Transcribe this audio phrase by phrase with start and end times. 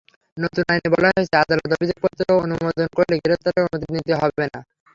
[0.37, 4.59] নতুন আইনে বলা হয়েছে, আদালত অভিযোগপত্র অনুমোদন করলে গ্রেপ্তারে অনুমতি নিতে হবে না।